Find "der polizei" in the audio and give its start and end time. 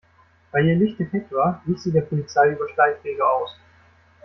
1.91-2.49